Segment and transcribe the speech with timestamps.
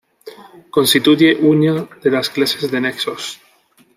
[0.71, 3.39] Constituye una de las clases de nexos.